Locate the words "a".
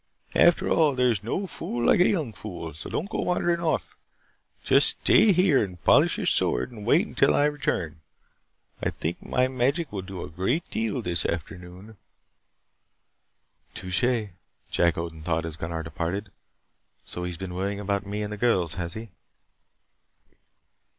1.99-2.09, 10.23-10.27